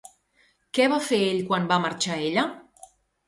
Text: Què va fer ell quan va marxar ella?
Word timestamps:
Què 0.77 0.87
va 0.93 0.97
fer 1.09 1.19
ell 1.27 1.43
quan 1.51 1.69
va 1.73 1.79
marxar 1.85 2.17
ella? 2.31 2.47